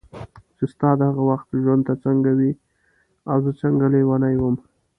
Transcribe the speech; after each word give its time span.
چې 0.57 0.63
ستا 0.73 0.89
د 0.99 1.01
هغه 1.09 1.23
وخت 1.31 1.47
ژوند 1.63 1.83
ته 1.87 1.93
څنګه 2.05 2.31
وې 2.39 2.51
او 3.31 3.37
زه 3.45 3.51
څنګه 3.61 3.85
لیونی 3.93 4.35
وم. 4.37 4.55